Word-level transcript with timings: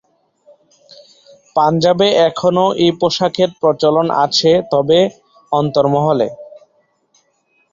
পাঞ্জাবে 1.55 2.07
এখনো 2.27 2.65
এই 2.83 2.91
পোশাকের 2.99 3.49
প্রচলন 3.61 4.07
আছে 4.23 4.51
তবে 4.71 4.99
অন্তরমহলে। 5.51 6.27